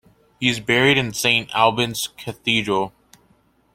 He 0.39 0.49
is 0.49 0.59
buried 0.59 0.97
in 0.97 1.13
Saint 1.13 1.53
Albans 1.53 2.09
Cathedral. 2.17 2.91